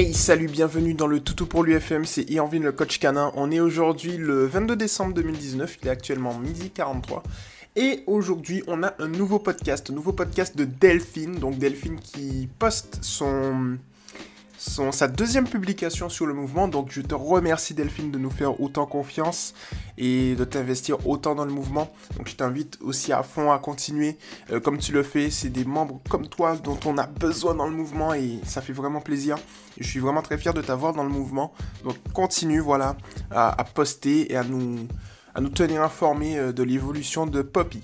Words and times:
Hey 0.00 0.14
salut, 0.14 0.46
bienvenue 0.46 0.94
dans 0.94 1.08
le 1.08 1.18
Toutou 1.18 1.46
pour 1.46 1.64
l'UFM, 1.64 2.04
c'est 2.04 2.22
Irvin 2.30 2.60
le 2.60 2.70
coach 2.70 3.00
canin. 3.00 3.32
On 3.34 3.50
est 3.50 3.58
aujourd'hui 3.58 4.16
le 4.16 4.46
22 4.46 4.76
décembre 4.76 5.12
2019, 5.14 5.78
il 5.82 5.88
est 5.88 5.90
actuellement 5.90 6.38
midi 6.38 6.70
43. 6.70 7.24
Et 7.74 8.04
aujourd'hui, 8.06 8.62
on 8.68 8.84
a 8.84 8.94
un 9.00 9.08
nouveau 9.08 9.40
podcast, 9.40 9.90
un 9.90 9.94
nouveau 9.94 10.12
podcast 10.12 10.56
de 10.56 10.64
Delphine. 10.64 11.40
Donc 11.40 11.58
Delphine 11.58 11.98
qui 11.98 12.48
poste 12.60 13.00
son, 13.02 13.76
son, 14.58 14.92
sa 14.92 15.08
deuxième 15.08 15.48
publication 15.48 16.08
sur 16.08 16.26
le 16.26 16.34
mouvement. 16.34 16.68
Donc 16.68 16.90
je 16.90 17.00
te 17.00 17.14
remercie 17.14 17.74
Delphine 17.74 18.10
de 18.10 18.18
nous 18.18 18.30
faire 18.30 18.60
autant 18.60 18.84
confiance 18.86 19.54
et 19.96 20.34
de 20.34 20.44
t'investir 20.44 21.06
autant 21.06 21.34
dans 21.34 21.44
le 21.44 21.52
mouvement. 21.52 21.90
Donc 22.16 22.28
je 22.28 22.34
t'invite 22.34 22.76
aussi 22.82 23.12
à 23.12 23.22
fond 23.22 23.52
à 23.52 23.58
continuer 23.58 24.18
euh, 24.50 24.60
comme 24.60 24.78
tu 24.78 24.92
le 24.92 25.02
fais. 25.02 25.30
C'est 25.30 25.48
des 25.48 25.64
membres 25.64 26.00
comme 26.10 26.26
toi 26.28 26.56
dont 26.56 26.78
on 26.84 26.98
a 26.98 27.06
besoin 27.06 27.54
dans 27.54 27.66
le 27.66 27.74
mouvement 27.74 28.12
et 28.12 28.40
ça 28.44 28.60
fait 28.60 28.72
vraiment 28.72 29.00
plaisir. 29.00 29.38
je 29.78 29.86
suis 29.86 30.00
vraiment 30.00 30.22
très 30.22 30.36
fier 30.36 30.52
de 30.52 30.60
t'avoir 30.60 30.92
dans 30.92 31.04
le 31.04 31.10
mouvement. 31.10 31.54
Donc 31.84 31.96
continue 32.12 32.60
voilà 32.60 32.96
à, 33.30 33.64
poster 33.64 34.32
et 34.32 34.36
à 34.36 34.42
nous, 34.42 34.88
à 35.34 35.40
nous 35.40 35.50
tenir 35.50 35.82
informés 35.82 36.38
euh, 36.38 36.52
de 36.52 36.64
l'évolution 36.64 37.26
de 37.26 37.42
Poppy. 37.42 37.82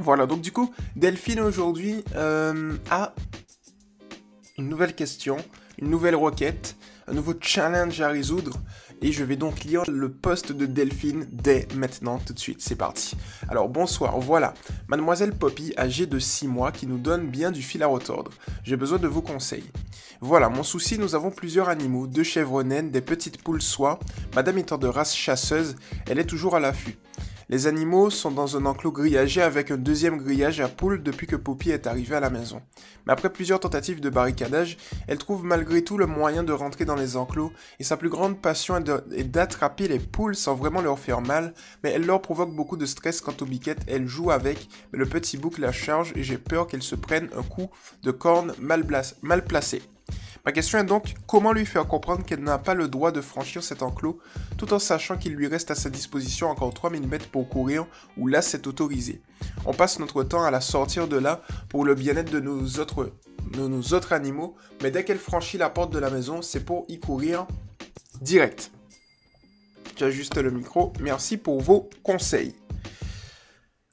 Voilà, 0.00 0.26
donc 0.26 0.40
du 0.40 0.52
coup, 0.52 0.72
Delphine 0.96 1.40
aujourd'hui 1.40 2.02
euh, 2.16 2.74
a 2.90 3.14
une 4.58 4.68
nouvelle 4.68 4.94
question, 4.94 5.36
une 5.78 5.88
nouvelle 5.90 6.16
requête, 6.16 6.76
un 7.08 7.14
nouveau 7.14 7.34
challenge 7.40 8.00
à 8.00 8.08
résoudre. 8.08 8.58
Et 9.00 9.10
je 9.10 9.24
vais 9.24 9.34
donc 9.34 9.64
lire 9.64 9.82
le 9.90 10.12
poste 10.12 10.52
de 10.52 10.64
Delphine 10.64 11.26
dès 11.32 11.66
maintenant, 11.74 12.18
tout 12.18 12.32
de 12.32 12.38
suite. 12.38 12.60
C'est 12.60 12.76
parti. 12.76 13.16
Alors 13.48 13.68
bonsoir, 13.68 14.20
voilà. 14.20 14.54
Mademoiselle 14.86 15.32
Poppy, 15.32 15.72
âgée 15.76 16.06
de 16.06 16.20
6 16.20 16.46
mois, 16.46 16.70
qui 16.70 16.86
nous 16.86 16.98
donne 16.98 17.26
bien 17.26 17.50
du 17.50 17.62
fil 17.62 17.82
à 17.82 17.88
retordre. 17.88 18.30
J'ai 18.62 18.76
besoin 18.76 18.98
de 18.98 19.08
vos 19.08 19.22
conseils. 19.22 19.64
Voilà, 20.20 20.48
mon 20.48 20.62
souci, 20.62 20.98
nous 20.98 21.16
avons 21.16 21.32
plusieurs 21.32 21.68
animaux, 21.68 22.06
deux 22.06 22.22
chèvres 22.22 22.62
naines, 22.62 22.92
des 22.92 23.00
petites 23.00 23.42
poules 23.42 23.60
soie. 23.60 23.98
Madame 24.36 24.58
étant 24.58 24.78
de 24.78 24.86
race 24.86 25.16
chasseuse, 25.16 25.74
elle 26.06 26.20
est 26.20 26.24
toujours 26.24 26.54
à 26.54 26.60
l'affût. 26.60 26.96
Les 27.52 27.66
animaux 27.66 28.08
sont 28.08 28.30
dans 28.30 28.56
un 28.56 28.64
enclos 28.64 28.92
grillagé 28.92 29.42
avec 29.42 29.70
un 29.70 29.76
deuxième 29.76 30.16
grillage 30.16 30.60
à 30.60 30.68
poules 30.68 31.02
depuis 31.02 31.26
que 31.26 31.36
Poppy 31.36 31.68
est 31.70 31.86
arrivée 31.86 32.16
à 32.16 32.20
la 32.20 32.30
maison. 32.30 32.62
Mais 33.04 33.12
après 33.12 33.30
plusieurs 33.30 33.60
tentatives 33.60 34.00
de 34.00 34.08
barricadage, 34.08 34.78
elle 35.06 35.18
trouve 35.18 35.44
malgré 35.44 35.84
tout 35.84 35.98
le 35.98 36.06
moyen 36.06 36.44
de 36.44 36.52
rentrer 36.54 36.86
dans 36.86 36.94
les 36.94 37.14
enclos 37.14 37.52
et 37.78 37.84
sa 37.84 37.98
plus 37.98 38.08
grande 38.08 38.40
passion 38.40 38.82
est 39.14 39.24
d'attraper 39.24 39.86
les 39.86 39.98
poules 39.98 40.34
sans 40.34 40.54
vraiment 40.54 40.80
leur 40.80 40.98
faire 40.98 41.20
mal, 41.20 41.52
mais 41.84 41.90
elle 41.90 42.06
leur 42.06 42.22
provoque 42.22 42.56
beaucoup 42.56 42.78
de 42.78 42.86
stress 42.86 43.20
quant 43.20 43.36
aux 43.38 43.44
biquettes, 43.44 43.82
elle 43.86 44.06
joue 44.06 44.30
avec, 44.30 44.66
mais 44.90 44.98
le 44.98 45.04
petit 45.04 45.36
bouc 45.36 45.58
la 45.58 45.72
charge 45.72 46.14
et 46.16 46.22
j'ai 46.22 46.38
peur 46.38 46.66
qu'elle 46.66 46.82
se 46.82 46.94
prenne 46.94 47.28
un 47.36 47.42
coup 47.42 47.68
de 48.02 48.12
corne 48.12 48.54
mal, 48.60 48.82
mal 49.20 49.44
placé. 49.44 49.82
Ma 50.44 50.50
question 50.50 50.78
est 50.78 50.84
donc 50.84 51.14
comment 51.28 51.52
lui 51.52 51.64
faire 51.64 51.86
comprendre 51.86 52.24
qu'elle 52.24 52.42
n'a 52.42 52.58
pas 52.58 52.74
le 52.74 52.88
droit 52.88 53.12
de 53.12 53.20
franchir 53.20 53.62
cet 53.62 53.82
enclos 53.82 54.18
tout 54.58 54.74
en 54.74 54.80
sachant 54.80 55.16
qu'il 55.16 55.34
lui 55.34 55.46
reste 55.46 55.70
à 55.70 55.76
sa 55.76 55.88
disposition 55.88 56.48
encore 56.48 56.74
3000 56.74 57.06
mètres 57.06 57.28
pour 57.28 57.48
courir 57.48 57.86
où 58.16 58.26
là 58.26 58.42
c'est 58.42 58.66
autorisé? 58.66 59.22
On 59.66 59.72
passe 59.72 60.00
notre 60.00 60.24
temps 60.24 60.42
à 60.42 60.50
la 60.50 60.60
sortir 60.60 61.06
de 61.06 61.16
là 61.16 61.42
pour 61.68 61.84
le 61.84 61.94
bien-être 61.94 62.32
de 62.32 62.40
nos 62.40 62.66
autres, 62.80 64.12
animaux, 64.12 64.56
mais 64.82 64.90
dès 64.90 65.04
qu'elle 65.04 65.18
franchit 65.18 65.58
la 65.58 65.70
porte 65.70 65.92
de 65.92 65.98
la 65.98 66.10
maison, 66.10 66.42
c'est 66.42 66.64
pour 66.64 66.86
y 66.88 66.98
courir 66.98 67.46
direct. 68.20 68.72
J'ajuste 69.96 70.38
le 70.38 70.50
micro. 70.50 70.92
Merci 71.00 71.36
pour 71.36 71.60
vos 71.60 71.88
conseils. 72.02 72.56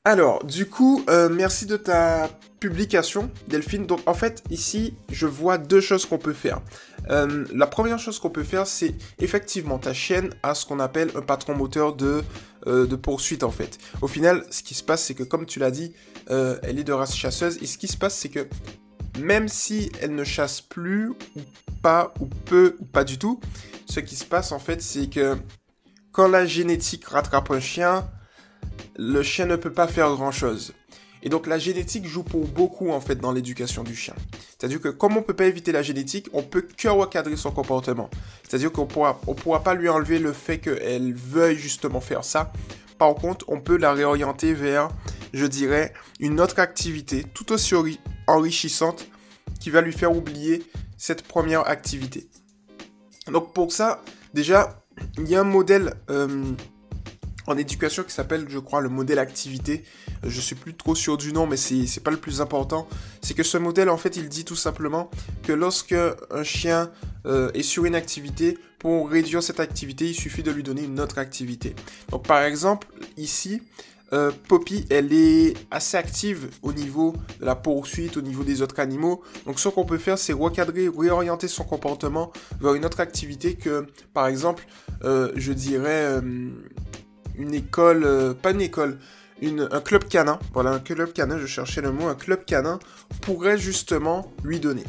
Alors, 0.05 0.43
du 0.45 0.67
coup, 0.67 1.03
euh, 1.09 1.29
merci 1.29 1.65
de 1.65 1.77
ta 1.77 2.29
publication, 2.59 3.31
Delphine. 3.47 3.85
Donc, 3.85 4.01
en 4.05 4.13
fait, 4.13 4.43
ici, 4.49 4.93
je 5.11 5.25
vois 5.25 5.57
deux 5.57 5.81
choses 5.81 6.05
qu'on 6.05 6.17
peut 6.17 6.33
faire. 6.33 6.61
Euh, 7.09 7.45
la 7.53 7.67
première 7.67 7.99
chose 7.99 8.19
qu'on 8.19 8.29
peut 8.29 8.43
faire, 8.43 8.67
c'est 8.67 8.95
effectivement, 9.19 9.79
ta 9.79 9.93
chaîne 9.93 10.29
a 10.43 10.53
ce 10.53 10.65
qu'on 10.65 10.79
appelle 10.79 11.09
un 11.15 11.21
patron 11.21 11.55
moteur 11.55 11.95
de, 11.95 12.23
euh, 12.67 12.85
poursuite, 12.97 13.43
en 13.43 13.51
fait. 13.51 13.77
Au 14.01 14.07
final, 14.07 14.45
ce 14.49 14.63
qui 14.63 14.73
se 14.73 14.83
passe, 14.83 15.03
c'est 15.03 15.15
que, 15.15 15.23
comme 15.23 15.45
tu 15.45 15.59
l'as 15.59 15.71
dit, 15.71 15.93
elle 16.27 16.77
est 16.77 16.83
de 16.83 16.93
race 16.93 17.15
chasseuse. 17.15 17.57
Et 17.63 17.65
ce 17.65 17.79
qui 17.79 17.87
se 17.87 17.97
passe, 17.97 18.15
c'est 18.15 18.29
que 18.29 18.47
même 19.19 19.47
si 19.47 19.91
elle 20.01 20.13
ne 20.15 20.23
chasse 20.23 20.61
plus, 20.61 21.09
ou 21.09 21.41
pas, 21.81 22.13
ou 22.19 22.25
peu, 22.25 22.75
ou 22.79 22.85
pas 22.85 23.03
du 23.03 23.17
tout, 23.17 23.39
ce 23.87 23.99
qui 23.99 24.15
se 24.15 24.25
passe, 24.25 24.51
en 24.51 24.59
fait, 24.59 24.81
c'est 24.81 25.09
que 25.09 25.37
quand 26.11 26.27
la 26.27 26.45
génétique 26.45 27.05
rattrape 27.05 27.51
un 27.51 27.59
chien, 27.59 28.09
le 28.97 29.23
chien 29.23 29.45
ne 29.45 29.55
peut 29.55 29.71
pas 29.71 29.87
faire 29.87 30.09
grand-chose. 30.11 30.73
Et 31.21 31.29
donc 31.29 31.47
la 31.47 31.57
génétique 31.57 32.05
joue 32.05 32.23
pour 32.23 32.47
beaucoup 32.47 32.91
en 32.91 33.01
fait 33.01 33.15
dans 33.15 33.31
l'éducation 33.31 33.83
du 33.83 33.95
chien. 33.95 34.15
C'est-à-dire 34.57 34.79
que 34.79 34.89
comme 34.89 35.17
on 35.17 35.19
ne 35.19 35.25
peut 35.25 35.35
pas 35.35 35.45
éviter 35.45 35.71
la 35.71 35.81
génétique, 35.81 36.27
on 36.33 36.43
peut 36.43 36.61
que 36.61 36.87
recadrer 36.87 37.35
son 37.35 37.51
comportement. 37.51 38.09
C'est-à-dire 38.43 38.71
qu'on 38.71 38.85
pourra, 38.85 39.19
on 39.27 39.33
pourra 39.33 39.63
pas 39.63 39.73
lui 39.73 39.89
enlever 39.89 40.19
le 40.19 40.33
fait 40.33 40.59
qu'elle 40.59 41.13
veuille 41.13 41.57
justement 41.57 41.99
faire 42.01 42.23
ça. 42.23 42.51
Par 42.97 43.13
contre, 43.15 43.45
on 43.47 43.61
peut 43.61 43.77
la 43.77 43.93
réorienter 43.93 44.53
vers, 44.53 44.89
je 45.33 45.45
dirais, 45.45 45.93
une 46.19 46.41
autre 46.41 46.59
activité 46.59 47.25
tout 47.33 47.51
aussi 47.51 47.73
enrichissante 48.27 49.07
qui 49.59 49.69
va 49.69 49.81
lui 49.81 49.93
faire 49.93 50.15
oublier 50.15 50.63
cette 50.97 51.23
première 51.23 51.67
activité. 51.67 52.29
Donc 53.31 53.53
pour 53.53 53.71
ça, 53.71 54.01
déjà, 54.33 54.83
il 55.17 55.29
y 55.29 55.35
a 55.35 55.41
un 55.41 55.45
modèle 55.45 55.93
euh, 56.09 56.43
en 57.49 57.57
éducation 57.57 58.03
qui 58.03 58.11
s'appelle, 58.11 58.45
je 58.47 58.59
crois, 58.59 58.81
le 58.81 58.89
modèle 58.89 59.19
activité. 59.19 59.83
Je 60.23 60.39
suis 60.39 60.55
plus 60.55 60.75
trop 60.75 60.95
sûr 60.95 61.17
du 61.17 61.33
nom, 61.33 61.47
mais 61.47 61.57
c'est 61.57 62.03
pas 62.03 62.11
le 62.11 62.17
plus 62.17 62.41
important. 62.41 62.87
C'est 63.21 63.33
que 63.33 63.43
ce 63.43 63.57
modèle, 63.57 63.89
en 63.89 63.97
fait, 63.97 64.15
il 64.17 64.29
dit 64.29 64.45
tout 64.45 64.55
simplement 64.55 65.09
que 65.43 65.51
lorsque 65.51 65.95
un 66.31 66.43
chien 66.43 66.91
euh, 67.25 67.51
est 67.53 67.63
sur 67.63 67.85
une 67.85 67.95
activité, 67.95 68.57
pour 68.77 69.09
réduire 69.09 69.43
cette 69.43 69.59
activité, 69.59 70.07
il 70.07 70.13
suffit 70.13 70.43
de 70.43 70.51
lui 70.51 70.63
donner 70.63 70.83
une 70.83 70.99
autre 70.99 71.17
activité. 71.17 71.75
Donc, 72.11 72.25
par 72.25 72.43
exemple, 72.43 72.87
ici, 73.17 73.61
euh, 74.13 74.31
Poppy, 74.47 74.85
elle 74.89 75.13
est 75.13 75.53
assez 75.69 75.97
active 75.97 76.49
au 76.63 76.73
niveau 76.73 77.13
de 77.39 77.45
la 77.45 77.55
poursuite, 77.55 78.17
au 78.17 78.21
niveau 78.21 78.43
des 78.43 78.61
autres 78.61 78.79
animaux. 78.79 79.21
Donc 79.45 79.59
ce 79.59 79.69
qu'on 79.69 79.85
peut 79.85 79.99
faire, 79.99 80.17
c'est 80.17 80.33
recadrer, 80.33 80.89
réorienter 80.89 81.47
son 81.47 81.63
comportement 81.63 82.31
vers 82.59 82.73
une 82.73 82.85
autre 82.85 83.01
activité 83.01 83.53
que, 83.53 83.85
par 84.13 84.27
exemple, 84.27 84.65
euh, 85.03 85.31
je 85.35 85.53
dirais, 85.53 86.19
une 87.39 87.53
école, 87.53 88.03
euh, 88.03 88.33
pas 88.33 88.51
une 88.51 88.61
école, 88.61 88.99
une, 89.41 89.67
un 89.71 89.81
club 89.81 90.03
canin, 90.03 90.37
voilà, 90.53 90.71
un 90.71 90.79
club 90.79 91.13
canin, 91.13 91.39
je 91.39 91.47
cherchais 91.47 91.81
le 91.81 91.91
mot, 91.91 92.07
un 92.07 92.15
club 92.15 92.45
canin 92.45 92.79
pourrait 93.21 93.57
justement 93.57 94.31
lui 94.43 94.59
donner. 94.59 94.83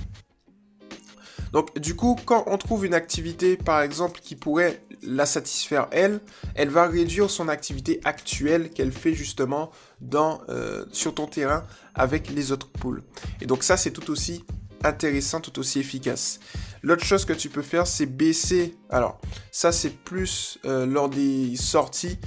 Donc 1.52 1.78
du 1.78 1.96
coup, 1.96 2.16
quand 2.24 2.44
on 2.46 2.58
trouve 2.58 2.84
une 2.84 2.94
activité, 2.94 3.56
par 3.56 3.80
exemple, 3.80 4.20
qui 4.22 4.36
pourrait 4.36 4.82
la 5.02 5.26
satisfaire 5.26 5.88
elle, 5.90 6.20
elle 6.54 6.68
va 6.68 6.86
réduire 6.86 7.30
son 7.30 7.48
activité 7.48 8.00
actuelle 8.04 8.70
qu'elle 8.70 8.92
fait 8.92 9.14
justement 9.14 9.70
dans, 10.00 10.42
euh, 10.48 10.84
sur 10.92 11.14
ton 11.14 11.26
terrain 11.26 11.64
avec 11.94 12.30
les 12.30 12.52
autres 12.52 12.68
poules. 12.68 13.02
Et 13.40 13.46
donc 13.46 13.62
ça, 13.62 13.76
c'est 13.76 13.90
tout 13.90 14.10
aussi 14.10 14.44
intéressant, 14.84 15.40
tout 15.40 15.58
aussi 15.58 15.78
efficace. 15.80 16.40
L'autre 16.82 17.04
chose 17.04 17.24
que 17.24 17.32
tu 17.32 17.50
peux 17.50 17.62
faire, 17.62 17.86
c'est 17.86 18.06
baisser. 18.06 18.76
Alors, 18.88 19.20
ça, 19.52 19.72
c'est 19.72 19.90
plus 19.90 20.58
euh, 20.64 20.86
lors 20.86 21.10
des 21.10 21.56
sorties, 21.56 22.18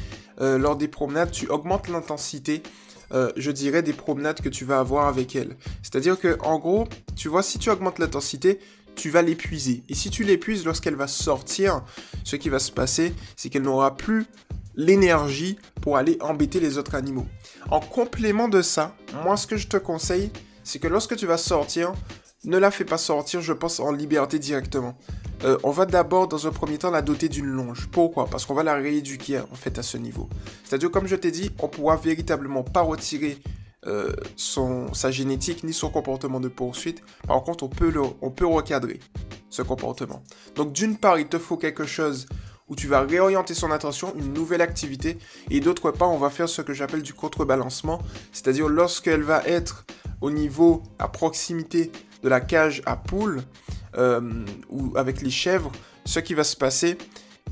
euh, 0.42 0.58
lors 0.58 0.76
des 0.76 0.88
promenades, 0.88 1.32
tu 1.32 1.48
augmentes 1.48 1.88
l'intensité. 1.88 2.64
Euh, 3.14 3.32
je 3.38 3.52
dirais 3.52 3.84
des 3.84 3.94
promenades 3.94 4.42
que 4.42 4.50
tu 4.50 4.66
vas 4.66 4.80
avoir 4.80 5.08
avec 5.08 5.36
elle. 5.36 5.56
C'est-à-dire 5.82 6.20
que, 6.20 6.38
en 6.42 6.58
gros, 6.58 6.88
tu 7.16 7.28
vois, 7.28 7.44
si 7.44 7.60
tu 7.60 7.70
augmentes 7.70 8.00
l'intensité, 8.00 8.60
tu 8.96 9.10
vas 9.10 9.22
l'épuiser. 9.22 9.84
Et 9.90 9.96
si 9.96 10.10
tu 10.10 10.24
l'épuises 10.24 10.66
lorsqu'elle 10.66 10.96
va 10.96 11.08
sortir, 11.08 11.84
ce 12.24 12.36
qui 12.36 12.50
va 12.50 12.60
se 12.60 12.72
passer, 12.72 13.14
c'est 13.36 13.50
qu'elle 13.50 13.64
n'aura 13.64 13.96
plus 13.96 14.26
l'énergie 14.76 15.58
pour 15.82 15.98
aller 15.98 16.18
embêter 16.22 16.60
les 16.60 16.78
autres 16.78 16.96
animaux. 16.96 17.26
En 17.70 17.80
complément 17.80 18.48
de 18.48 18.62
ça, 18.62 18.96
moi 19.24 19.38
ce 19.38 19.48
que 19.48 19.58
je 19.58 19.68
te 19.68 19.78
conseille, 19.78 20.32
c'est 20.64 20.80
que 20.80 20.88
lorsque 20.88 21.16
tu 21.16 21.26
vas 21.26 21.38
sortir, 21.38 21.94
ne 22.46 22.58
la 22.58 22.72
fais 22.72 22.86
pas 22.86 22.98
sortir, 22.98 23.42
je 23.42 23.54
pense, 23.54 23.80
en 23.80 23.92
liberté 23.92 24.40
directement. 24.40 24.98
Euh, 25.44 25.58
on 25.64 25.72
va 25.72 25.86
d'abord, 25.86 26.28
dans 26.28 26.48
un 26.48 26.52
premier 26.52 26.78
temps, 26.78 26.92
la 26.92 27.02
doter 27.02 27.30
d'une 27.30 27.46
longe. 27.46 27.88
Pourquoi? 27.92 28.28
Parce 28.28 28.46
qu'on 28.46 28.54
va 28.54 28.64
la 28.64 28.76
rééduquer, 28.76 29.40
en 29.40 29.56
fait, 29.56 29.78
à 29.78 29.84
ce 29.84 29.98
niveau. 29.98 30.30
C'est-à-dire, 30.64 30.90
comme 30.92 31.08
je 31.08 31.16
t'ai 31.16 31.32
dit, 31.32 31.52
on 31.60 31.68
pourra 31.68 31.96
véritablement 31.98 32.64
pas 32.64 32.82
retirer 32.82 33.38
euh, 33.86 34.14
sa 34.38 35.12
génétique 35.12 35.64
ni 35.64 35.74
son 35.74 35.90
comportement 35.90 36.40
de 36.40 36.48
poursuite. 36.48 37.02
Par 37.28 37.44
contre, 37.44 37.66
on 37.66 37.68
peut, 37.68 37.92
le, 37.92 38.02
recadrer 38.46 39.00
ce 39.50 39.62
comportement. 39.62 40.24
Donc, 40.56 40.72
d'une 40.72 40.98
part, 40.98 41.20
il 41.20 41.28
te 41.28 41.38
faut 41.38 41.58
quelque 41.58 41.86
chose 41.86 42.28
où 42.70 42.76
tu 42.76 42.88
vas 42.88 43.02
réorienter 43.02 43.54
son 43.54 43.72
attention, 43.72 44.14
une 44.18 44.34
nouvelle 44.34 44.62
activité, 44.62 45.18
et 45.52 45.60
d'autre 45.60 45.92
part, 45.92 46.12
on 46.12 46.18
va 46.18 46.30
faire 46.30 46.48
ce 46.48 46.62
que 46.62 46.74
j'appelle 46.74 47.02
du 47.02 47.14
contrebalancement, 47.14 48.02
c'est-à-dire 48.32 48.70
lorsqu'elle 48.70 49.22
va 49.22 49.44
être 49.44 49.86
au 50.22 50.32
niveau, 50.32 50.82
à 50.98 51.10
proximité 51.10 51.92
de 52.24 52.30
la 52.30 52.40
cage 52.40 52.82
à 52.86 52.96
poules 52.96 53.44
euh, 53.98 54.46
ou 54.70 54.94
avec 54.98 55.22
les 55.22 55.30
chèvres, 55.30 55.72
ce 56.06 56.20
qui 56.20 56.34
va 56.34 56.44
se 56.44 56.56
passer, 56.56 56.98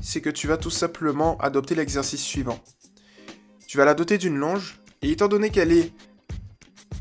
c'est 0.00 0.20
que 0.20 0.30
tu 0.30 0.46
vas 0.46 0.56
tout 0.56 0.70
simplement 0.70 1.36
adopter 1.38 1.74
l'exercice 1.74 2.22
suivant. 2.22 2.58
Tu 3.66 3.78
vas 3.78 3.84
la 3.84 3.94
doter 3.94 4.18
d'une 4.18 4.36
longe, 4.36 4.80
et 5.00 5.10
étant 5.10 5.28
donné 5.28 5.50
qu'elle 5.50 5.72
est 5.72 5.92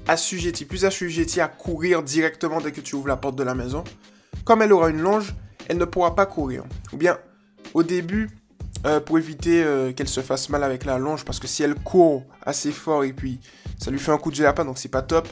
assujettie, 0.07 0.65
plus 0.65 0.85
assujettie 0.85 1.41
à 1.41 1.47
courir 1.47 2.03
directement 2.03 2.61
dès 2.61 2.71
que 2.71 2.81
tu 2.81 2.95
ouvres 2.95 3.07
la 3.07 3.17
porte 3.17 3.35
de 3.35 3.43
la 3.43 3.55
maison, 3.55 3.83
comme 4.45 4.61
elle 4.61 4.73
aura 4.73 4.89
une 4.89 5.01
longe, 5.01 5.35
elle 5.67 5.77
ne 5.77 5.85
pourra 5.85 6.15
pas 6.15 6.25
courir. 6.25 6.63
Ou 6.93 6.97
bien, 6.97 7.17
au 7.73 7.83
début, 7.83 8.29
euh, 8.85 8.99
pour 8.99 9.19
éviter 9.19 9.63
euh, 9.63 9.93
qu'elle 9.93 10.07
se 10.07 10.21
fasse 10.21 10.49
mal 10.49 10.63
avec 10.63 10.85
la 10.85 10.97
longe, 10.97 11.23
parce 11.23 11.39
que 11.39 11.47
si 11.47 11.61
elle 11.61 11.75
court 11.75 12.23
assez 12.43 12.71
fort 12.71 13.03
et 13.03 13.13
puis 13.13 13.39
ça 13.77 13.91
lui 13.91 13.99
fait 13.99 14.11
un 14.11 14.17
coup 14.17 14.31
de 14.31 14.41
lapin, 14.41 14.65
donc 14.65 14.77
c'est 14.77 14.89
pas 14.89 15.03
top, 15.03 15.27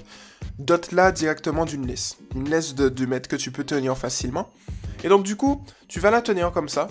dote-la 0.59 1.11
directement 1.11 1.65
d'une 1.65 1.87
laisse. 1.87 2.17
Une 2.35 2.49
laisse 2.49 2.75
de 2.75 2.89
2 2.89 3.07
mètres 3.07 3.29
que 3.29 3.35
tu 3.35 3.51
peux 3.51 3.63
tenir 3.63 3.97
facilement. 3.97 4.49
Et 5.03 5.09
donc 5.09 5.23
du 5.23 5.35
coup, 5.35 5.63
tu 5.87 5.99
vas 5.99 6.11
la 6.11 6.21
tenir 6.21 6.51
comme 6.51 6.69
ça. 6.69 6.89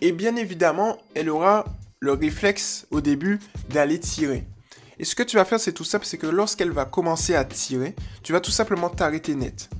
Et 0.00 0.12
bien 0.12 0.36
évidemment, 0.36 0.98
elle 1.14 1.30
aura 1.30 1.64
le 1.98 2.12
réflexe 2.12 2.86
au 2.90 3.00
début 3.00 3.40
d'aller 3.68 3.98
tirer. 3.98 4.46
Et 4.98 5.04
ce 5.04 5.14
que 5.14 5.22
tu 5.22 5.36
vas 5.36 5.44
faire, 5.46 5.58
c'est 5.58 5.72
tout 5.72 5.84
simple, 5.84 6.04
c'est 6.04 6.18
que 6.18 6.26
lorsqu'elle 6.26 6.70
va 6.70 6.84
commencer 6.84 7.34
à 7.34 7.44
tirer, 7.44 7.94
tu 8.22 8.32
vas 8.32 8.40
tout 8.40 8.50
simplement 8.50 8.90
t'arrêter 8.90 9.34
net. 9.34 9.70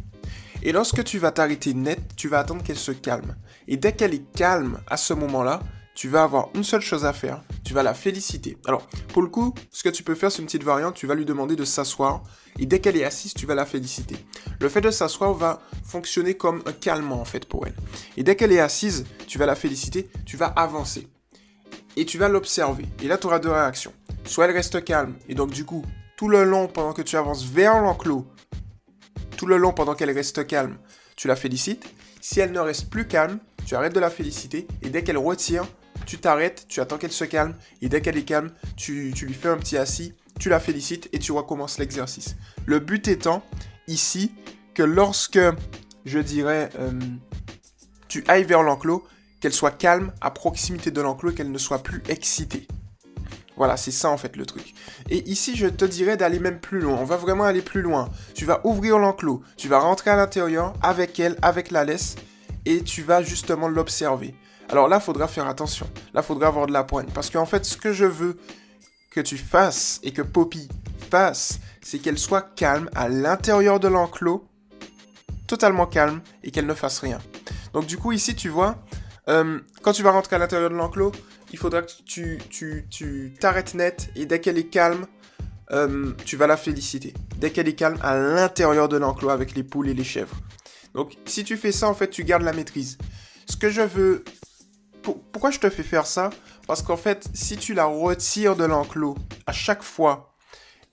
Et 0.62 0.72
lorsque 0.72 1.04
tu 1.04 1.18
vas 1.18 1.30
t'arrêter 1.30 1.74
net, 1.74 2.00
tu 2.16 2.28
vas 2.28 2.38
attendre 2.38 2.62
qu'elle 2.62 2.78
se 2.78 2.92
calme. 2.92 3.36
Et 3.68 3.76
dès 3.76 3.92
qu'elle 3.92 4.14
est 4.14 4.32
calme 4.34 4.80
à 4.86 4.96
ce 4.96 5.12
moment-là, 5.14 5.60
tu 5.94 6.08
vas 6.08 6.22
avoir 6.22 6.48
une 6.54 6.64
seule 6.64 6.80
chose 6.80 7.04
à 7.04 7.12
faire, 7.12 7.42
tu 7.64 7.74
vas 7.74 7.82
la 7.82 7.94
féliciter. 7.94 8.58
Alors, 8.66 8.86
pour 9.08 9.22
le 9.22 9.28
coup, 9.28 9.54
ce 9.70 9.82
que 9.82 9.88
tu 9.88 10.02
peux 10.02 10.14
faire, 10.14 10.32
c'est 10.32 10.40
une 10.40 10.46
petite 10.46 10.64
variante, 10.64 10.94
tu 10.94 11.06
vas 11.06 11.14
lui 11.14 11.24
demander 11.24 11.56
de 11.56 11.64
s'asseoir, 11.64 12.22
et 12.58 12.66
dès 12.66 12.80
qu'elle 12.80 12.96
est 12.96 13.04
assise, 13.04 13.34
tu 13.34 13.46
vas 13.46 13.54
la 13.54 13.66
féliciter. 13.66 14.16
Le 14.60 14.68
fait 14.68 14.80
de 14.80 14.90
s'asseoir 14.90 15.34
va 15.34 15.60
fonctionner 15.84 16.34
comme 16.34 16.62
un 16.66 16.72
calmant, 16.72 17.20
en 17.20 17.24
fait, 17.24 17.46
pour 17.46 17.66
elle. 17.66 17.76
Et 18.16 18.22
dès 18.22 18.36
qu'elle 18.36 18.52
est 18.52 18.60
assise, 18.60 19.04
tu 19.26 19.38
vas 19.38 19.46
la 19.46 19.54
féliciter, 19.54 20.10
tu 20.26 20.36
vas 20.36 20.46
avancer. 20.46 21.08
Et 21.96 22.04
tu 22.04 22.18
vas 22.18 22.28
l'observer. 22.28 22.86
Et 23.02 23.08
là, 23.08 23.18
tu 23.18 23.26
auras 23.26 23.38
deux 23.38 23.50
réactions. 23.50 23.92
Soit 24.24 24.46
elle 24.46 24.52
reste 24.52 24.84
calme, 24.84 25.14
et 25.28 25.34
donc 25.34 25.50
du 25.50 25.64
coup, 25.64 25.84
tout 26.16 26.28
le 26.28 26.44
long, 26.44 26.68
pendant 26.68 26.92
que 26.92 27.02
tu 27.02 27.16
avances 27.16 27.44
vers 27.44 27.80
l'enclos, 27.80 28.26
tout 29.36 29.46
le 29.46 29.56
long, 29.56 29.72
pendant 29.72 29.94
qu'elle 29.94 30.10
reste 30.10 30.46
calme, 30.46 30.76
tu 31.16 31.28
la 31.28 31.36
félicites. 31.36 31.84
Si 32.20 32.40
elle 32.40 32.52
ne 32.52 32.60
reste 32.60 32.90
plus 32.90 33.08
calme, 33.08 33.38
tu 33.64 33.74
arrêtes 33.74 33.94
de 33.94 34.00
la 34.00 34.10
féliciter, 34.10 34.66
et 34.82 34.90
dès 34.90 35.02
qu'elle 35.02 35.16
retire, 35.16 35.64
tu 36.10 36.18
t'arrêtes, 36.18 36.66
tu 36.66 36.80
attends 36.80 36.98
qu'elle 36.98 37.12
se 37.12 37.22
calme, 37.24 37.54
et 37.82 37.88
dès 37.88 38.00
qu'elle 38.00 38.16
est 38.16 38.24
calme, 38.24 38.50
tu, 38.76 39.12
lui 39.12 39.32
fais 39.32 39.46
un 39.46 39.56
petit 39.56 39.76
assis, 39.76 40.12
tu 40.40 40.48
la 40.48 40.58
félicites 40.58 41.08
et 41.12 41.20
tu 41.20 41.30
recommences 41.30 41.78
l'exercice. 41.78 42.34
Le 42.66 42.80
but 42.80 43.06
étant, 43.06 43.44
ici, 43.86 44.32
que 44.74 44.82
lorsque, 44.82 45.38
je 46.04 46.18
dirais, 46.18 46.70
euh, 46.80 46.90
tu 48.08 48.24
ailles 48.26 48.42
vers 48.42 48.64
l'enclos, 48.64 49.06
qu'elle 49.38 49.52
soit 49.52 49.70
calme 49.70 50.12
à 50.20 50.32
proximité 50.32 50.90
de 50.90 51.00
l'enclos 51.00 51.30
qu'elle 51.30 51.52
ne 51.52 51.58
soit 51.58 51.84
plus 51.84 52.02
excitée. 52.08 52.66
Voilà, 53.56 53.76
c'est 53.76 53.92
ça 53.92 54.10
en 54.10 54.16
fait 54.16 54.34
le 54.34 54.46
truc. 54.46 54.74
Et 55.10 55.30
ici, 55.30 55.54
je 55.54 55.68
te 55.68 55.84
dirais 55.84 56.16
d'aller 56.16 56.40
même 56.40 56.58
plus 56.58 56.80
loin. 56.80 56.98
On 56.98 57.04
va 57.04 57.18
vraiment 57.18 57.44
aller 57.44 57.62
plus 57.62 57.82
loin. 57.82 58.10
Tu 58.34 58.44
vas 58.44 58.60
ouvrir 58.66 58.98
l'enclos, 58.98 59.42
tu 59.56 59.68
vas 59.68 59.78
rentrer 59.78 60.10
à 60.10 60.16
l'intérieur 60.16 60.72
avec 60.82 61.20
elle, 61.20 61.36
avec 61.40 61.70
la 61.70 61.84
laisse, 61.84 62.16
et 62.66 62.82
tu 62.82 63.02
vas 63.02 63.22
justement 63.22 63.68
l'observer. 63.68 64.34
Alors 64.70 64.86
là, 64.86 64.98
il 65.00 65.02
faudra 65.02 65.26
faire 65.26 65.48
attention. 65.48 65.90
Là, 66.14 66.20
il 66.20 66.26
faudra 66.26 66.46
avoir 66.46 66.68
de 66.68 66.72
la 66.72 66.84
poigne. 66.84 67.08
Parce 67.12 67.28
qu'en 67.28 67.44
fait, 67.44 67.64
ce 67.64 67.76
que 67.76 67.92
je 67.92 68.04
veux 68.04 68.38
que 69.10 69.20
tu 69.20 69.36
fasses 69.36 69.98
et 70.04 70.12
que 70.12 70.22
Poppy 70.22 70.68
fasse, 71.10 71.58
c'est 71.82 71.98
qu'elle 71.98 72.18
soit 72.18 72.54
calme 72.54 72.88
à 72.94 73.08
l'intérieur 73.08 73.80
de 73.80 73.88
l'enclos, 73.88 74.46
totalement 75.48 75.86
calme, 75.86 76.20
et 76.44 76.52
qu'elle 76.52 76.66
ne 76.66 76.74
fasse 76.74 77.00
rien. 77.00 77.18
Donc 77.72 77.86
du 77.86 77.98
coup, 77.98 78.12
ici, 78.12 78.36
tu 78.36 78.48
vois, 78.48 78.76
euh, 79.28 79.58
quand 79.82 79.92
tu 79.92 80.04
vas 80.04 80.12
rentrer 80.12 80.36
à 80.36 80.38
l'intérieur 80.38 80.70
de 80.70 80.76
l'enclos, 80.76 81.10
il 81.52 81.58
faudra 81.58 81.82
que 81.82 81.90
tu, 82.04 83.34
t'arrêtes 83.40 83.74
net, 83.74 84.10
et 84.14 84.24
dès 84.24 84.40
qu'elle 84.40 84.58
est 84.58 84.70
calme, 84.70 85.06
euh, 85.72 86.12
tu 86.24 86.36
vas 86.36 86.46
la 86.46 86.56
féliciter. 86.56 87.12
Dès 87.38 87.50
qu'elle 87.50 87.68
est 87.68 87.74
calme 87.74 87.98
à 88.02 88.16
l'intérieur 88.16 88.88
de 88.88 88.96
l'enclos 88.96 89.30
avec 89.30 89.56
les 89.56 89.64
poules 89.64 89.88
et 89.88 89.94
les 89.94 90.04
chèvres. 90.04 90.36
Donc 90.94 91.16
si 91.24 91.42
tu 91.42 91.56
fais 91.56 91.72
ça, 91.72 91.88
en 91.88 91.94
fait, 91.94 92.10
tu 92.10 92.22
gardes 92.22 92.42
la 92.42 92.52
maîtrise. 92.52 92.98
Ce 93.46 93.56
que 93.56 93.68
je 93.68 93.82
veux 93.82 94.24
pourquoi 95.02 95.50
je 95.50 95.58
te 95.58 95.70
fais 95.70 95.82
faire 95.82 96.06
ça? 96.06 96.30
Parce 96.66 96.82
qu'en 96.82 96.96
fait, 96.96 97.28
si 97.34 97.56
tu 97.56 97.74
la 97.74 97.86
retires 97.86 98.56
de 98.56 98.64
l'enclos 98.64 99.16
à 99.46 99.52
chaque 99.52 99.82
fois, 99.82 100.34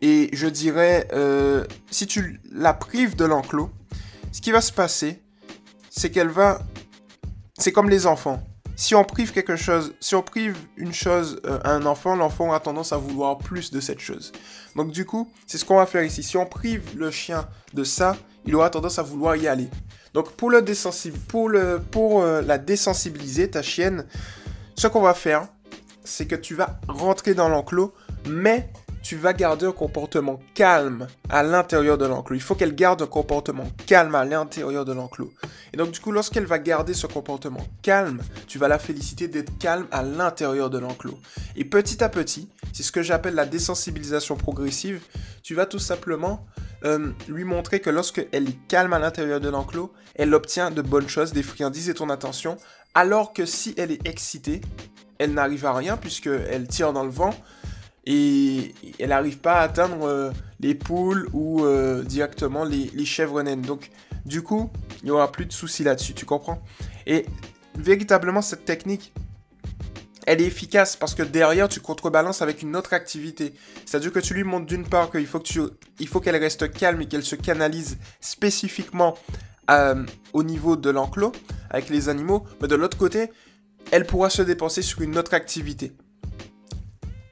et 0.01 0.30
je 0.33 0.48
dirais, 0.48 1.07
euh, 1.13 1.65
si 1.89 2.06
tu 2.07 2.39
la 2.51 2.74
prives 2.74 3.15
de 3.15 3.25
l'enclos, 3.25 3.71
ce 4.31 4.42
qui 4.42 4.51
va 4.51 4.62
se 4.62 4.71
passer, 4.71 5.21
c'est 5.89 6.12
qu'elle 6.12 6.30
va... 6.30 6.59
C'est 7.57 7.71
comme 7.71 7.89
les 7.89 8.06
enfants. 8.06 8.44
Si 8.75 8.94
on 8.94 9.04
prive 9.04 9.31
quelque 9.31 9.56
chose, 9.56 9.95
si 10.00 10.13
on 10.13 10.21
prive 10.21 10.56
une 10.75 10.94
chose 10.94 11.42
euh, 11.45 11.59
à 11.63 11.71
un 11.71 11.88
enfant, 11.88 12.15
l'enfant 12.15 12.50
aura 12.50 12.59
tendance 12.59 12.94
à 12.94 12.98
vouloir 12.98 13.39
plus 13.39 13.71
de 13.71 13.80
cette 13.80 14.00
chose. 14.00 14.31
Donc 14.75 14.92
du 14.92 15.06
coup, 15.06 15.31
c'est 15.48 15.57
ce 15.57 15.65
qu'on 15.65 15.77
va 15.77 15.88
faire 15.88 16.04
ici. 16.04 16.21
Si 16.21 16.38
on 16.38 16.45
prive 16.45 16.95
le 16.95 17.09
chien 17.09 17.48
de 17.74 17.83
ça, 17.83 18.15
il 18.45 18.56
aura 18.56 18.69
tendance 18.69 19.00
à 19.00 19.01
vouloir 19.01 19.36
y 19.36 19.48
aller. 19.48 19.68
Donc 20.13 20.31
pour, 20.31 20.51
euh, 22.21 22.42
la 22.42 22.57
désensibiliser, 22.57 23.50
ta 23.50 23.62
chienne, 23.62 24.06
ce 24.75 24.88
qu'on 24.88 25.01
va 25.01 25.13
faire, 25.13 25.48
c'est 26.04 26.25
que 26.25 26.36
tu 26.36 26.56
vas 26.56 26.80
rentrer 26.88 27.33
dans 27.33 27.50
l'enclos, 27.50 27.94
mais 28.27 28.69
tu 29.01 29.15
vas 29.15 29.33
garder 29.33 29.65
un 29.65 29.71
comportement 29.71 30.39
calme 30.53 31.07
à 31.29 31.44
l'intérieur 31.44 31.97
de 31.97 32.05
l'enclos. 32.05 32.35
Il 32.35 32.41
faut 32.41 32.55
qu'elle 32.55 32.75
garde 32.75 33.01
un 33.01 33.07
comportement 33.07 33.69
calme 33.85 34.15
à 34.15 34.25
l'intérieur 34.25 34.85
de 34.85 34.94
l'enclos. 34.94 35.31
Et 35.73 35.77
donc 35.77 35.91
du 35.91 35.99
coup, 35.99 36.11
lorsqu'elle 36.11 36.45
va 36.45 36.59
garder 36.59 36.94
ce 36.94 37.07
comportement 37.07 37.65
calme, 37.81 38.21
tu 38.47 38.57
vas 38.57 38.67
la 38.67 38.79
féliciter 38.79 39.27
d'être 39.27 39.57
calme 39.57 39.88
à 39.91 40.03
l'intérieur 40.03 40.69
de 40.69 40.79
l'enclos. 40.79 41.17
Et 41.55 41.65
petit 41.65 42.03
à 42.03 42.09
petit, 42.09 42.49
c'est 42.73 42.83
ce 42.83 42.91
que 42.91 43.01
j'appelle 43.01 43.35
la 43.35 43.45
désensibilisation 43.45 44.35
progressive, 44.35 45.01
tu 45.44 45.55
vas 45.55 45.65
tout 45.65 45.79
simplement 45.79 46.45
euh, 46.83 47.11
lui 47.27 47.44
montrer 47.44 47.79
que 47.79 47.89
lorsque 47.89 48.25
elle 48.31 48.49
est 48.49 48.67
calme 48.67 48.94
à 48.94 48.99
l'intérieur 48.99 49.39
de 49.39 49.49
l'enclos, 49.49 49.91
elle 50.15 50.33
obtient 50.33 50.71
de 50.71 50.81
bonnes 50.81 51.09
choses, 51.09 51.33
des 51.33 51.44
friandises 51.44 51.89
et 51.89 51.94
ton 51.94 52.09
attention, 52.09 52.57
alors 52.94 53.33
que 53.33 53.45
si 53.45 53.73
elle 53.77 53.91
est 53.91 54.05
excitée, 54.07 54.61
elle 55.19 55.33
n'arrive 55.33 55.65
à 55.65 55.73
rien 55.73 55.97
puisqu'elle 55.97 56.67
tire 56.67 56.94
dans 56.94 57.03
le 57.03 57.09
vent 57.09 57.33
et 58.09 58.74
elle 59.00 59.09
n'arrive 59.09 59.39
pas 59.39 59.56
à 59.56 59.63
atteindre 59.63 60.07
euh, 60.07 60.31
les 60.62 60.74
poules 60.75 61.27
ou 61.33 61.65
euh, 61.65 62.04
directement 62.04 62.63
les, 62.63 63.06
chèvres 63.06 63.42
naines. 63.42 63.62
Donc 63.62 63.92
du 64.25 64.42
coup, 64.42 64.71
il 65.04 65.06
n'y 65.06 65.12
aura 65.12 65.30
plus 65.30 65.45
de 65.45 65.51
soucis 65.51 65.83
là-dessus, 65.83 66.13
tu 66.13 66.25
comprends? 66.25 66.63
Et 67.06 67.25
véritablement, 67.77 68.42
cette 68.42 68.63
technique, 68.63 69.13
elle 70.25 70.42
est 70.42 70.45
efficace 70.45 70.95
parce 70.95 71.15
que 71.15 71.24
derrière, 71.24 71.68
tu 71.68 71.81
contrebalances 71.81 72.42
avec 72.42 72.62
une 72.62 72.77
autre 72.77 72.94
activité. 72.94 73.54
C'est-à-dire 73.86 74.13
que 74.13 74.19
tu 74.19 74.33
lui 74.33 74.45
montres 74.45 74.68
d'une 74.68 74.88
part 74.88 75.12
qu'il 75.12 75.27
faut 75.27 75.42
qu'elle 76.21 76.36
reste 76.38 76.71
calme 76.71 77.01
et 77.01 77.07
qu'elle 77.07 77.24
se 77.24 77.36
canalise 77.36 77.97
spécifiquement 78.21 79.16
euh, 79.69 80.06
au 80.31 80.44
niveau 80.44 80.78
de 80.78 80.90
l'enclos 80.90 81.33
avec 81.69 81.90
les 81.90 82.07
animaux, 82.07 82.45
mais 82.61 82.69
de 82.69 82.76
l'autre 82.76 82.97
côté, 82.97 83.31
elle 83.92 84.06
pourra 84.06 84.30
se 84.30 84.42
dépenser 84.42 84.81
sur 84.81 85.02
une 85.02 85.18
autre 85.18 85.33
activité 85.33 85.92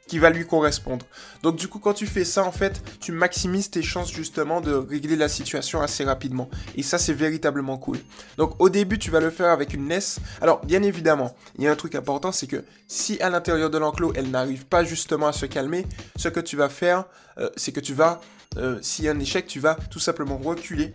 qui 0.07 0.19
va 0.19 0.29
lui 0.29 0.45
correspondre. 0.45 1.05
Donc 1.41 1.55
du 1.55 1.67
coup, 1.67 1.79
quand 1.79 1.93
tu 1.93 2.05
fais 2.05 2.25
ça, 2.25 2.43
en 2.43 2.51
fait, 2.51 2.81
tu 2.99 3.11
maximises 3.11 3.69
tes 3.69 3.81
chances 3.81 4.11
justement 4.11 4.61
de 4.61 4.73
régler 4.73 5.15
la 5.15 5.29
situation 5.29 5.81
assez 5.81 6.03
rapidement. 6.03 6.49
Et 6.75 6.83
ça, 6.83 6.97
c'est 6.97 7.13
véritablement 7.13 7.77
cool. 7.77 7.97
Donc 8.37 8.55
au 8.59 8.69
début, 8.69 8.99
tu 8.99 9.11
vas 9.11 9.19
le 9.19 9.29
faire 9.29 9.49
avec 9.49 9.73
une 9.73 9.89
laisse. 9.89 10.19
Alors, 10.41 10.63
bien 10.65 10.83
évidemment, 10.83 11.35
il 11.57 11.63
y 11.63 11.67
a 11.67 11.71
un 11.71 11.75
truc 11.75 11.95
important, 11.95 12.31
c'est 12.31 12.47
que 12.47 12.63
si 12.87 13.19
à 13.21 13.29
l'intérieur 13.29 13.69
de 13.69 13.77
l'enclos, 13.77 14.13
elle 14.15 14.29
n'arrive 14.29 14.65
pas 14.65 14.83
justement 14.83 15.27
à 15.27 15.33
se 15.33 15.45
calmer, 15.45 15.85
ce 16.15 16.29
que 16.29 16.39
tu 16.39 16.55
vas 16.55 16.69
faire, 16.69 17.05
euh, 17.37 17.49
c'est 17.55 17.71
que 17.71 17.79
tu 17.79 17.93
vas, 17.93 18.21
euh, 18.57 18.77
s'il 18.81 19.05
y 19.05 19.09
a 19.09 19.11
un 19.11 19.19
échec, 19.19 19.47
tu 19.47 19.59
vas 19.59 19.75
tout 19.89 19.99
simplement 19.99 20.37
reculer 20.37 20.93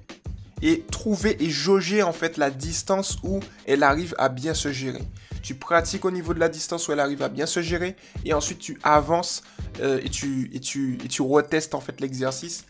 et 0.62 0.85
trouver 0.90 1.43
et 1.43 1.50
jauger 1.50 2.02
en 2.02 2.12
fait 2.12 2.37
la 2.37 2.50
distance 2.50 3.19
où 3.23 3.40
elle 3.67 3.83
arrive 3.83 4.14
à 4.19 4.29
bien 4.29 4.55
se 4.55 4.73
gérer 4.73 5.02
tu 5.43 5.55
pratiques 5.55 6.05
au 6.05 6.11
niveau 6.11 6.35
de 6.35 6.40
la 6.40 6.49
distance 6.49 6.88
où 6.88 6.93
elle 6.93 7.00
arrive 7.00 7.23
à 7.23 7.29
bien 7.29 7.47
se 7.47 7.62
gérer, 7.62 7.97
et 8.25 8.35
ensuite 8.35 8.59
tu 8.59 8.79
avances 8.83 9.43
euh, 9.81 10.00
et, 10.02 10.11
tu, 10.11 10.50
et, 10.52 10.61
tu, 10.61 10.99
et 11.05 11.09
tu 11.09 11.23
retestes 11.23 11.75
en 11.75 11.81
fait 11.81 12.00
l'exercice 12.00 12.67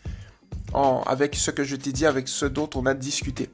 avec 1.05 1.35
ce 1.35 1.51
que 1.51 1.63
je 1.63 1.75
t'ai 1.75 1.91
dit, 1.91 2.05
avec 2.05 2.27
ce 2.29 2.45
dont 2.45 2.69
on 2.75 2.85
a 2.85 2.93
discuté. 2.93 3.49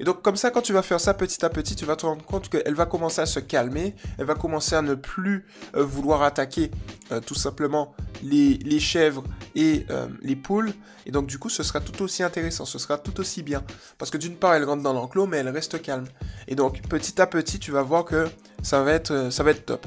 Et 0.00 0.04
donc 0.04 0.22
comme 0.22 0.36
ça, 0.36 0.50
quand 0.50 0.62
tu 0.62 0.72
vas 0.72 0.82
faire 0.82 1.00
ça 1.00 1.14
petit 1.14 1.44
à 1.44 1.50
petit, 1.50 1.76
tu 1.76 1.84
vas 1.84 1.96
te 1.96 2.06
rendre 2.06 2.24
compte 2.24 2.48
qu'elle 2.48 2.74
va 2.74 2.86
commencer 2.86 3.20
à 3.20 3.26
se 3.26 3.40
calmer, 3.40 3.94
elle 4.18 4.26
va 4.26 4.34
commencer 4.34 4.74
à 4.74 4.82
ne 4.82 4.94
plus 4.94 5.46
euh, 5.76 5.84
vouloir 5.84 6.22
attaquer 6.22 6.70
euh, 7.12 7.20
tout 7.20 7.34
simplement 7.34 7.94
les, 8.22 8.80
chèvres 8.80 9.24
et 9.54 9.86
les 10.22 10.36
poules. 10.36 10.72
Et 11.06 11.10
donc 11.10 11.26
du 11.26 11.38
coup, 11.38 11.48
ce 11.48 11.62
sera 11.62 11.80
tout 11.80 12.02
aussi 12.02 12.22
intéressant, 12.22 12.64
ce 12.64 12.78
sera 12.78 12.98
tout 12.98 13.20
aussi 13.20 13.42
bien. 13.42 13.62
Parce 13.98 14.10
que 14.10 14.18
d'une 14.18 14.36
part, 14.36 14.54
elle 14.54 14.64
rentre 14.64 14.82
dans 14.82 14.92
l'enclos, 14.92 15.26
mais 15.26 15.38
elle 15.38 15.48
reste 15.48 15.80
calme. 15.82 16.06
Et 16.48 16.54
donc 16.54 16.82
petit 16.88 17.20
à 17.20 17.26
petit, 17.26 17.58
tu 17.58 17.70
vas 17.70 17.82
voir 17.82 18.04
que 18.04 18.28
ça 18.62 18.82
va 18.82 18.92
être, 18.92 19.10
euh, 19.10 19.30
ça 19.30 19.42
va 19.42 19.50
être 19.50 19.66
top. 19.66 19.86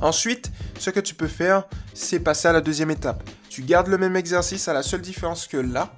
Ensuite, 0.00 0.50
ce 0.78 0.90
que 0.90 1.00
tu 1.00 1.14
peux 1.14 1.28
faire, 1.28 1.64
c'est 1.92 2.20
passer 2.20 2.48
à 2.48 2.52
la 2.52 2.60
deuxième 2.60 2.90
étape. 2.90 3.28
Tu 3.48 3.62
gardes 3.62 3.88
le 3.88 3.98
même 3.98 4.16
exercice 4.16 4.68
à 4.68 4.72
la 4.72 4.82
seule 4.82 5.00
différence 5.00 5.46
que 5.46 5.56
là, 5.56 5.94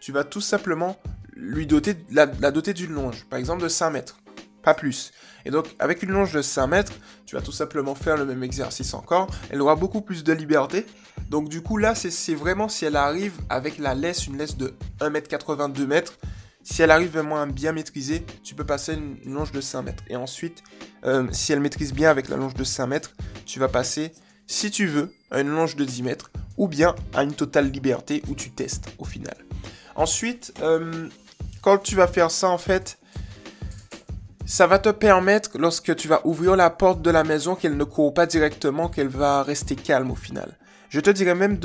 tu 0.00 0.12
vas 0.12 0.24
tout 0.24 0.40
simplement 0.40 0.96
lui 1.36 1.66
doter, 1.66 1.96
la, 2.10 2.26
doter 2.26 2.72
d'une 2.72 2.92
longe, 2.92 3.24
par 3.26 3.38
exemple 3.38 3.62
de 3.62 3.68
5 3.68 3.90
mètres, 3.90 4.18
pas 4.62 4.74
plus. 4.74 5.12
Et 5.44 5.50
donc, 5.50 5.66
avec 5.78 6.02
une 6.02 6.10
longe 6.10 6.32
de 6.32 6.42
5 6.42 6.66
mètres, 6.66 6.92
tu 7.24 7.36
vas 7.36 7.42
tout 7.42 7.52
simplement 7.52 7.94
faire 7.94 8.16
le 8.16 8.24
même 8.24 8.42
exercice 8.42 8.94
encore. 8.94 9.28
Elle 9.50 9.62
aura 9.62 9.76
beaucoup 9.76 10.00
plus 10.00 10.24
de 10.24 10.32
liberté. 10.32 10.84
Donc, 11.30 11.48
du 11.48 11.62
coup, 11.62 11.76
là, 11.76 11.94
c'est 11.94 12.34
vraiment 12.34 12.68
si 12.68 12.84
elle 12.84 12.96
arrive 12.96 13.34
avec 13.48 13.78
la 13.78 13.94
laisse, 13.94 14.26
une 14.26 14.38
laisse 14.38 14.56
de 14.56 14.74
1 15.00 15.14
m 15.14 15.22
82 15.22 15.86
mètres, 15.86 16.14
Si 16.64 16.82
elle 16.82 16.90
arrive 16.90 17.12
vraiment 17.12 17.40
à 17.40 17.46
bien 17.46 17.70
maîtriser, 17.70 18.24
tu 18.42 18.56
peux 18.56 18.66
passer 18.66 18.94
une, 18.94 19.18
une 19.24 19.34
longe 19.34 19.52
de 19.52 19.60
5 19.60 19.82
mètres. 19.82 20.02
Et 20.08 20.16
ensuite, 20.16 20.64
euh, 21.04 21.28
si 21.30 21.52
elle 21.52 21.60
maîtrise 21.60 21.92
bien 21.92 22.10
avec 22.10 22.28
la 22.28 22.36
longe 22.36 22.54
de 22.54 22.64
5 22.64 22.86
mètres, 22.88 23.12
tu 23.44 23.60
vas 23.60 23.68
passer, 23.68 24.10
si 24.48 24.72
tu 24.72 24.86
veux, 24.88 25.14
à 25.30 25.40
une 25.40 25.50
longe 25.50 25.76
de 25.76 25.84
10 25.84 26.02
mètres 26.02 26.30
ou 26.56 26.66
bien 26.66 26.96
à 27.14 27.22
une 27.22 27.34
totale 27.34 27.70
liberté 27.70 28.22
où 28.28 28.34
tu 28.34 28.50
testes 28.50 28.88
au 28.98 29.04
final. 29.04 29.36
Ensuite, 29.94 30.52
euh, 30.60 31.08
quand 31.66 31.78
tu 31.78 31.96
vas 31.96 32.06
faire 32.06 32.30
ça, 32.30 32.48
en 32.48 32.58
fait, 32.58 32.96
ça 34.46 34.68
va 34.68 34.78
te 34.78 34.90
permettre, 34.90 35.50
lorsque 35.58 35.96
tu 35.96 36.06
vas 36.06 36.24
ouvrir 36.24 36.54
la 36.54 36.70
porte 36.70 37.02
de 37.02 37.10
la 37.10 37.24
maison, 37.24 37.56
qu'elle 37.56 37.76
ne 37.76 37.82
court 37.82 38.14
pas 38.14 38.24
directement, 38.24 38.88
qu'elle 38.88 39.08
va 39.08 39.42
rester 39.42 39.74
calme 39.74 40.12
au 40.12 40.14
final. 40.14 40.56
Je 40.90 41.00
te 41.00 41.10
dirais 41.10 41.34
même 41.34 41.58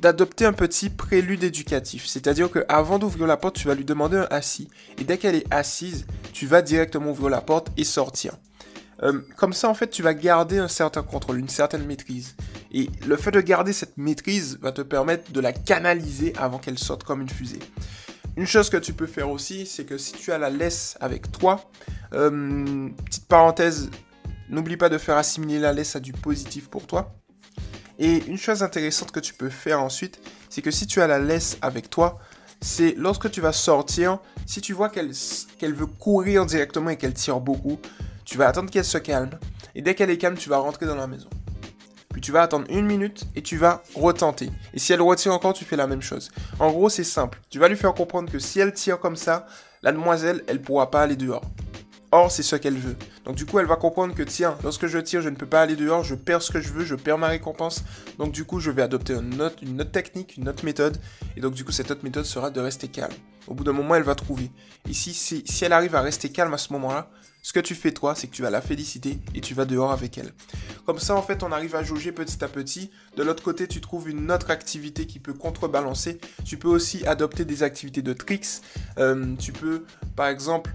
d'adopter 0.00 0.44
un 0.44 0.52
petit 0.52 0.90
prélude 0.90 1.42
éducatif. 1.42 2.06
C'est-à-dire 2.06 2.48
que 2.48 2.64
avant 2.68 3.00
d'ouvrir 3.00 3.26
la 3.26 3.36
porte, 3.36 3.56
tu 3.56 3.66
vas 3.66 3.74
lui 3.74 3.84
demander 3.84 4.16
un 4.16 4.28
assis. 4.30 4.68
Et 5.00 5.02
dès 5.02 5.18
qu'elle 5.18 5.34
est 5.34 5.52
assise, 5.52 6.06
tu 6.32 6.46
vas 6.46 6.62
directement 6.62 7.10
ouvrir 7.10 7.30
la 7.30 7.40
porte 7.40 7.72
et 7.76 7.82
sortir. 7.82 8.34
Euh, 9.02 9.22
comme 9.36 9.52
ça, 9.52 9.68
en 9.68 9.74
fait, 9.74 9.88
tu 9.88 10.04
vas 10.04 10.14
garder 10.14 10.58
un 10.58 10.68
certain 10.68 11.02
contrôle, 11.02 11.40
une 11.40 11.48
certaine 11.48 11.84
maîtrise. 11.84 12.36
Et 12.70 12.90
le 13.04 13.16
fait 13.16 13.32
de 13.32 13.40
garder 13.40 13.72
cette 13.72 13.98
maîtrise 13.98 14.60
va 14.62 14.70
te 14.70 14.82
permettre 14.82 15.32
de 15.32 15.40
la 15.40 15.52
canaliser 15.52 16.32
avant 16.38 16.58
qu'elle 16.58 16.78
sorte 16.78 17.02
comme 17.02 17.22
une 17.22 17.28
fusée. 17.28 17.58
Une 18.36 18.46
chose 18.46 18.68
que 18.68 18.76
tu 18.76 18.92
peux 18.92 19.06
faire 19.06 19.30
aussi, 19.30 19.64
c'est 19.64 19.84
que 19.84 19.96
si 19.96 20.12
tu 20.12 20.30
as 20.30 20.36
la 20.36 20.50
laisse 20.50 20.98
avec 21.00 21.32
toi, 21.32 21.70
euh, 22.12 22.88
petite 23.06 23.26
parenthèse, 23.26 23.90
n'oublie 24.50 24.76
pas 24.76 24.90
de 24.90 24.98
faire 24.98 25.16
assimiler 25.16 25.58
la 25.58 25.72
laisse 25.72 25.96
à 25.96 26.00
du 26.00 26.12
positif 26.12 26.68
pour 26.68 26.86
toi. 26.86 27.14
Et 27.98 28.22
une 28.26 28.36
chose 28.36 28.62
intéressante 28.62 29.10
que 29.10 29.20
tu 29.20 29.32
peux 29.32 29.48
faire 29.48 29.80
ensuite, 29.80 30.20
c'est 30.50 30.60
que 30.60 30.70
si 30.70 30.86
tu 30.86 31.00
as 31.00 31.06
la 31.06 31.18
laisse 31.18 31.56
avec 31.62 31.88
toi, 31.88 32.18
c'est 32.60 32.94
lorsque 32.98 33.30
tu 33.30 33.40
vas 33.40 33.52
sortir, 33.52 34.18
si 34.44 34.60
tu 34.60 34.74
vois 34.74 34.90
qu'elle 34.90 35.74
veut 35.74 35.86
courir 35.86 36.44
directement 36.44 36.90
et 36.90 36.98
qu'elle 36.98 37.14
tire 37.14 37.40
beaucoup, 37.40 37.80
tu 38.26 38.36
vas 38.36 38.48
attendre 38.48 38.70
qu'elle 38.70 38.84
se 38.84 38.98
calme. 38.98 39.30
Et 39.74 39.80
dès 39.80 39.94
qu'elle 39.94 40.10
est 40.10 40.18
calme, 40.18 40.36
tu 40.36 40.50
vas 40.50 40.58
rentrer 40.58 40.84
dans 40.84 40.94
la 40.94 41.06
maison. 41.06 41.28
Tu 42.26 42.32
vas 42.32 42.42
attendre 42.42 42.66
une 42.70 42.86
minute 42.86 43.22
et 43.36 43.40
tu 43.40 43.56
vas 43.56 43.84
retenter. 43.94 44.50
Et 44.74 44.80
si 44.80 44.92
elle 44.92 45.00
retire 45.00 45.32
encore, 45.32 45.52
tu 45.52 45.64
fais 45.64 45.76
la 45.76 45.86
même 45.86 46.02
chose. 46.02 46.32
En 46.58 46.72
gros, 46.72 46.88
c'est 46.88 47.04
simple. 47.04 47.40
Tu 47.50 47.60
vas 47.60 47.68
lui 47.68 47.76
faire 47.76 47.94
comprendre 47.94 48.32
que 48.32 48.40
si 48.40 48.58
elle 48.58 48.72
tire 48.72 48.98
comme 48.98 49.14
ça, 49.14 49.46
la 49.84 49.92
demoiselle, 49.92 50.42
elle 50.48 50.60
pourra 50.60 50.90
pas 50.90 51.02
aller 51.02 51.14
dehors. 51.14 51.44
Or, 52.10 52.32
c'est 52.32 52.42
ce 52.42 52.56
qu'elle 52.56 52.78
veut. 52.78 52.96
Donc 53.26 53.36
du 53.36 53.46
coup, 53.46 53.60
elle 53.60 53.66
va 53.66 53.76
comprendre 53.76 54.12
que 54.12 54.24
tiens, 54.24 54.58
lorsque 54.64 54.88
je 54.88 54.98
tire, 54.98 55.22
je 55.22 55.28
ne 55.28 55.36
peux 55.36 55.46
pas 55.46 55.60
aller 55.60 55.76
dehors, 55.76 56.02
je 56.02 56.16
perds 56.16 56.42
ce 56.42 56.50
que 56.50 56.60
je 56.60 56.72
veux, 56.72 56.84
je 56.84 56.96
perds 56.96 57.18
ma 57.18 57.28
récompense. 57.28 57.84
Donc 58.18 58.32
du 58.32 58.44
coup, 58.44 58.58
je 58.58 58.72
vais 58.72 58.82
adopter 58.82 59.12
une 59.12 59.40
autre, 59.40 59.92
technique, 59.92 60.36
une 60.36 60.48
autre 60.48 60.64
méthode. 60.64 60.98
Et 61.36 61.40
donc 61.40 61.54
du 61.54 61.64
coup, 61.64 61.70
cette 61.70 61.92
autre 61.92 62.02
méthode 62.02 62.24
sera 62.24 62.50
de 62.50 62.58
rester 62.58 62.88
calme. 62.88 63.14
Au 63.46 63.54
bout 63.54 63.62
d'un 63.62 63.72
moment, 63.72 63.94
elle 63.94 64.02
va 64.02 64.16
trouver. 64.16 64.50
Si, 64.90 65.14
si 65.14 65.64
elle 65.64 65.72
arrive 65.72 65.94
à 65.94 66.00
rester 66.00 66.32
calme 66.32 66.54
à 66.54 66.58
ce 66.58 66.72
moment-là, 66.72 67.08
ce 67.46 67.52
que 67.52 67.60
tu 67.60 67.76
fais 67.76 67.92
toi, 67.92 68.16
c'est 68.16 68.26
que 68.26 68.34
tu 68.34 68.42
vas 68.42 68.50
la 68.50 68.60
féliciter 68.60 69.20
et 69.32 69.40
tu 69.40 69.54
vas 69.54 69.66
dehors 69.66 69.92
avec 69.92 70.18
elle. 70.18 70.32
Comme 70.84 70.98
ça, 70.98 71.14
en 71.14 71.22
fait, 71.22 71.44
on 71.44 71.52
arrive 71.52 71.76
à 71.76 71.84
jauger 71.84 72.10
petit 72.10 72.42
à 72.42 72.48
petit. 72.48 72.90
De 73.16 73.22
l'autre 73.22 73.40
côté, 73.40 73.68
tu 73.68 73.80
trouves 73.80 74.10
une 74.10 74.32
autre 74.32 74.50
activité 74.50 75.06
qui 75.06 75.20
peut 75.20 75.32
contrebalancer. 75.32 76.18
Tu 76.44 76.56
peux 76.56 76.66
aussi 76.66 77.06
adopter 77.06 77.44
des 77.44 77.62
activités 77.62 78.02
de 78.02 78.12
tricks. 78.14 78.62
Euh, 78.98 79.36
tu 79.38 79.52
peux, 79.52 79.84
par 80.16 80.26
exemple, 80.26 80.72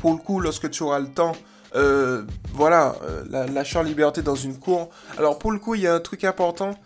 pour 0.00 0.10
le 0.10 0.18
coup, 0.18 0.40
lorsque 0.40 0.68
tu 0.68 0.82
auras 0.82 0.98
le 0.98 1.12
temps, 1.12 1.36
euh, 1.76 2.24
voilà, 2.52 2.96
euh, 3.04 3.46
lâcher 3.46 3.78
en 3.78 3.84
liberté 3.84 4.22
dans 4.22 4.34
une 4.34 4.58
cour. 4.58 4.90
Alors 5.16 5.38
pour 5.38 5.52
le 5.52 5.60
coup, 5.60 5.76
il 5.76 5.82
y 5.82 5.86
a 5.86 5.94
un 5.94 6.00
truc 6.00 6.24
important. 6.24 6.76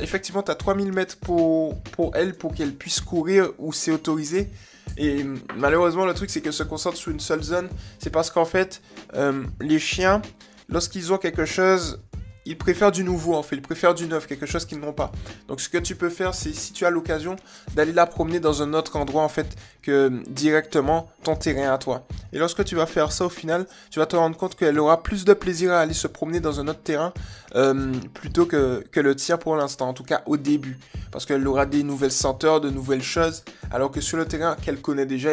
effectivement, 0.00 0.42
tu 0.42 0.50
as 0.50 0.54
3000 0.54 0.94
mètres 0.94 1.18
pour, 1.18 1.78
pour 1.92 2.16
elle, 2.16 2.38
pour 2.38 2.54
qu'elle 2.54 2.72
puisse 2.72 3.02
courir 3.02 3.50
où 3.58 3.74
c'est 3.74 3.90
autorisé. 3.90 4.50
Et 4.96 5.24
malheureusement, 5.56 6.04
le 6.04 6.14
truc, 6.14 6.30
c'est 6.30 6.40
qu'elle 6.40 6.52
se 6.52 6.62
concentre 6.62 6.96
sur 6.96 7.10
une 7.10 7.20
seule 7.20 7.42
zone. 7.42 7.68
C'est 7.98 8.10
parce 8.10 8.30
qu'en 8.30 8.44
fait, 8.44 8.82
euh, 9.14 9.44
les 9.60 9.78
chiens, 9.78 10.22
lorsqu'ils 10.68 11.12
ont 11.12 11.18
quelque 11.18 11.44
chose, 11.44 12.02
ils 12.44 12.58
préfèrent 12.58 12.92
du 12.92 13.04
nouveau 13.04 13.34
en 13.34 13.42
fait, 13.42 13.56
ils 13.56 13.62
préfèrent 13.62 13.94
du 13.94 14.06
neuf, 14.06 14.26
quelque 14.26 14.46
chose 14.46 14.64
qu'ils 14.64 14.80
n'ont 14.80 14.92
pas. 14.92 15.12
Donc 15.48 15.60
ce 15.60 15.68
que 15.68 15.78
tu 15.78 15.94
peux 15.94 16.08
faire, 16.08 16.34
c'est 16.34 16.52
si 16.52 16.72
tu 16.72 16.84
as 16.84 16.90
l'occasion 16.90 17.36
d'aller 17.74 17.92
la 17.92 18.06
promener 18.06 18.40
dans 18.40 18.62
un 18.62 18.74
autre 18.74 18.96
endroit 18.96 19.22
en 19.22 19.28
fait 19.28 19.56
que 19.82 20.22
directement 20.28 21.10
ton 21.22 21.36
terrain 21.36 21.72
à 21.72 21.78
toi. 21.78 22.06
Et 22.32 22.38
lorsque 22.38 22.64
tu 22.64 22.74
vas 22.74 22.86
faire 22.86 23.12
ça 23.12 23.26
au 23.26 23.28
final, 23.28 23.66
tu 23.90 23.98
vas 23.98 24.06
te 24.06 24.16
rendre 24.16 24.36
compte 24.36 24.54
qu'elle 24.54 24.78
aura 24.78 25.02
plus 25.02 25.24
de 25.24 25.34
plaisir 25.34 25.72
à 25.72 25.80
aller 25.80 25.94
se 25.94 26.06
promener 26.06 26.40
dans 26.40 26.60
un 26.60 26.68
autre 26.68 26.82
terrain 26.82 27.12
euh, 27.54 27.92
plutôt 28.14 28.46
que, 28.46 28.84
le 28.94 29.16
tien 29.16 29.36
pour 29.36 29.56
l'instant, 29.56 29.88
en 29.88 29.94
tout 29.94 30.04
cas 30.04 30.22
au 30.26 30.36
début. 30.36 30.78
Parce 31.10 31.26
qu'elle 31.26 31.46
aura 31.46 31.66
des 31.66 31.82
nouvelles 31.82 32.12
senteurs, 32.12 32.60
de 32.60 32.70
nouvelles 32.70 33.02
choses, 33.02 33.44
alors 33.70 33.90
que 33.90 34.00
sur 34.00 34.16
le 34.16 34.24
terrain 34.24 34.56
qu'elle 34.62 34.80
connaît 34.80 35.06
déjà, 35.06 35.30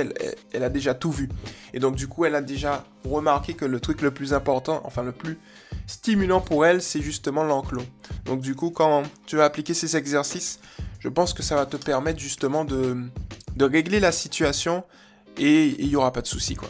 elle 0.52 0.64
a 0.64 0.70
déjà 0.70 0.94
tout 0.94 1.12
vu. 1.12 1.30
Et 1.74 1.80
donc 1.80 1.96
du 1.96 2.08
coup, 2.08 2.26
elle 2.26 2.36
a 2.36 2.42
déjà 2.42 2.84
remarqué 3.06 3.54
que 3.54 3.66
le 3.66 3.80
truc 3.80 4.02
le 4.02 4.12
plus 4.12 4.34
important, 4.34 4.82
enfin 4.84 5.04
le 5.04 5.12
plus 5.12 5.38
stimulant 5.88 6.42
pour 6.42 6.66
elle, 6.66 6.82
c'est 6.82 6.99
justement 7.02 7.44
l'enclos. 7.44 7.86
Donc 8.26 8.42
du 8.42 8.56
coup, 8.56 8.70
quand 8.72 9.04
tu 9.26 9.36
vas 9.36 9.46
appliquer 9.46 9.74
ces 9.74 9.96
exercices, 9.96 10.60
je 11.00 11.10
pense 11.10 11.34
que 11.34 11.44
ça 11.44 11.56
va 11.56 11.66
te 11.66 11.78
permettre 11.78 12.20
justement 12.20 12.66
de, 12.66 12.98
de 13.56 13.66
régler 13.66 14.00
la 14.00 14.12
situation 14.12 14.84
et 15.38 15.76
il 15.80 15.88
n'y 15.88 15.96
aura 15.96 16.12
pas 16.12 16.22
de 16.22 16.28
souci 16.28 16.56
quoi. 16.56 16.70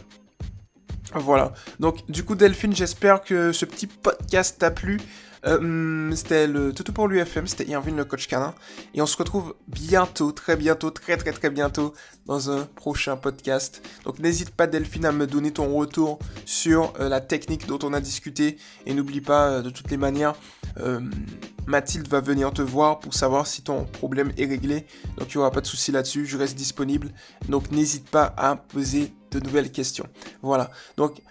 Voilà. 1.15 1.53
Donc 1.79 2.09
du 2.09 2.23
coup 2.23 2.35
Delphine, 2.35 2.75
j'espère 2.75 3.21
que 3.21 3.51
ce 3.51 3.65
petit 3.65 3.87
podcast 3.87 4.57
t'a 4.59 4.71
plu. 4.71 4.99
Euh, 5.45 6.11
c'était 6.15 6.47
le 6.47 6.73
tout 6.73 6.91
pour 6.91 7.07
l'UFM, 7.07 7.47
c'était 7.47 7.65
Irvine 7.65 7.95
le 7.95 8.05
coach 8.05 8.27
canin. 8.27 8.53
Et 8.93 9.01
on 9.01 9.05
se 9.05 9.17
retrouve 9.17 9.55
bientôt, 9.67 10.31
très 10.31 10.55
bientôt, 10.55 10.91
très 10.91 11.17
très 11.17 11.31
très 11.31 11.49
bientôt 11.49 11.93
dans 12.25 12.51
un 12.51 12.65
prochain 12.75 13.15
podcast. 13.15 13.81
Donc 14.03 14.19
n'hésite 14.19 14.51
pas 14.51 14.67
Delphine 14.67 15.05
à 15.05 15.11
me 15.11 15.27
donner 15.27 15.51
ton 15.51 15.73
retour 15.75 16.19
sur 16.45 16.93
euh, 16.99 17.09
la 17.09 17.21
technique 17.21 17.67
dont 17.67 17.79
on 17.83 17.93
a 17.93 18.01
discuté. 18.01 18.57
Et 18.85 18.93
n'oublie 18.93 19.21
pas 19.21 19.49
euh, 19.49 19.61
de 19.61 19.69
toutes 19.69 19.91
les 19.91 19.97
manières, 19.97 20.35
Mathilde 21.67 22.07
va 22.07 22.21
venir 22.21 22.51
te 22.53 22.61
voir 22.61 22.99
pour 22.99 23.13
savoir 23.13 23.45
si 23.45 23.61
ton 23.61 23.83
problème 23.85 24.31
est 24.37 24.45
réglé. 24.45 24.87
Donc 25.17 25.33
il 25.33 25.37
n'y 25.37 25.41
aura 25.41 25.51
pas 25.51 25.61
de 25.61 25.67
souci 25.67 25.91
là-dessus, 25.91 26.25
je 26.25 26.37
reste 26.37 26.55
disponible. 26.55 27.09
Donc 27.49 27.71
n'hésite 27.71 28.09
pas 28.09 28.33
à 28.37 28.55
poser 28.55 29.13
de 29.31 29.39
nouvelles 29.39 29.71
questions. 29.71 30.07
Voilà. 30.41 30.71
Donc 30.95 31.21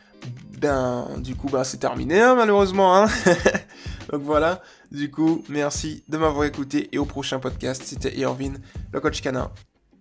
ben, 0.60 1.06
du 1.18 1.36
coup, 1.36 1.48
bah, 1.48 1.64
c'est 1.64 1.78
terminé, 1.78 2.20
hein, 2.20 2.34
malheureusement. 2.34 2.96
Hein 2.96 3.06
Donc 4.10 4.22
voilà, 4.22 4.62
du 4.90 5.10
coup, 5.10 5.44
merci 5.48 6.02
de 6.08 6.16
m'avoir 6.16 6.44
écouté 6.44 6.88
et 6.92 6.98
au 6.98 7.04
prochain 7.04 7.38
podcast, 7.38 7.82
c'était 7.84 8.16
Irvine, 8.16 8.58
le 8.92 9.00
coach 9.00 9.20
canin. 9.20 9.50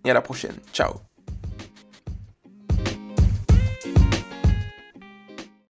Et 0.04 0.10
à 0.10 0.14
la 0.14 0.22
prochaine. 0.22 0.54
Ciao 0.72 1.07